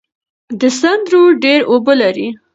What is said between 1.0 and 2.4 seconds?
رود ډیر اوبه لري.